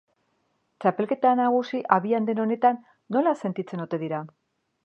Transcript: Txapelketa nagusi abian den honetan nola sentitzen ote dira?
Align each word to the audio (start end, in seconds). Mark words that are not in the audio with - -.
Txapelketa 0.85 1.33
nagusi 1.41 1.83
abian 1.97 2.27
den 2.31 2.43
honetan 2.47 2.83
nola 3.17 3.35
sentitzen 3.43 3.89
ote 3.89 4.05
dira? 4.07 4.25